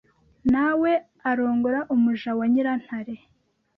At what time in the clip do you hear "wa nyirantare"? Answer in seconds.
2.39-3.15